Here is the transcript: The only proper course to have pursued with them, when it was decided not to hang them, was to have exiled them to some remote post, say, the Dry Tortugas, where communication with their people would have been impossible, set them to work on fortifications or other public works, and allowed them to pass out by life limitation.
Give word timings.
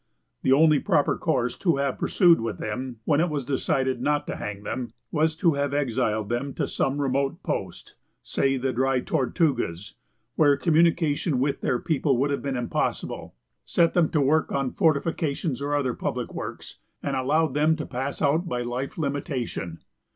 The 0.41 0.51
only 0.51 0.79
proper 0.79 1.15
course 1.15 1.55
to 1.59 1.75
have 1.77 1.99
pursued 1.99 2.41
with 2.41 2.57
them, 2.57 2.97
when 3.05 3.21
it 3.21 3.29
was 3.29 3.45
decided 3.45 4.01
not 4.01 4.25
to 4.25 4.37
hang 4.37 4.63
them, 4.63 4.93
was 5.11 5.35
to 5.35 5.53
have 5.53 5.75
exiled 5.75 6.27
them 6.27 6.55
to 6.55 6.67
some 6.67 6.99
remote 6.99 7.43
post, 7.43 7.93
say, 8.23 8.57
the 8.57 8.73
Dry 8.73 9.01
Tortugas, 9.01 9.93
where 10.33 10.57
communication 10.57 11.37
with 11.39 11.61
their 11.61 11.77
people 11.77 12.17
would 12.17 12.31
have 12.31 12.41
been 12.41 12.57
impossible, 12.57 13.35
set 13.63 13.93
them 13.93 14.09
to 14.09 14.21
work 14.21 14.51
on 14.51 14.71
fortifications 14.73 15.61
or 15.61 15.75
other 15.75 15.93
public 15.93 16.33
works, 16.33 16.79
and 17.03 17.15
allowed 17.15 17.53
them 17.53 17.75
to 17.75 17.85
pass 17.85 18.23
out 18.23 18.47
by 18.49 18.63
life 18.63 18.97
limitation. 18.97 19.81